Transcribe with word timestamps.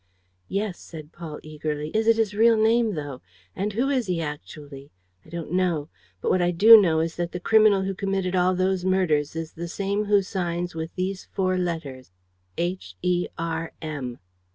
"Yes," 0.47 0.79
said 0.79 1.11
Paul, 1.11 1.39
eagerly. 1.43 1.91
"Is 1.93 2.07
it 2.07 2.17
his 2.17 2.33
real 2.33 2.57
name, 2.57 2.95
though? 2.95 3.21
And 3.55 3.73
who 3.73 3.89
is 3.91 4.07
he 4.07 4.19
actually? 4.19 4.89
I 5.23 5.29
don't 5.29 5.51
know. 5.51 5.89
But 6.21 6.31
what 6.31 6.41
I 6.41 6.49
do 6.49 6.81
know 6.81 7.01
is 7.01 7.17
that 7.17 7.33
the 7.33 7.39
criminal 7.39 7.83
who 7.83 7.93
committed 7.93 8.35
all 8.35 8.55
those 8.55 8.83
murders 8.83 9.35
is 9.35 9.53
the 9.53 9.67
same 9.67 10.05
who 10.05 10.23
signs 10.23 10.73
with 10.73 10.95
these 10.95 11.25
four 11.25 11.55
letters, 11.55 12.09
H, 12.57 12.95
E, 13.03 13.27
R, 13.37 13.73
M." 13.79 14.17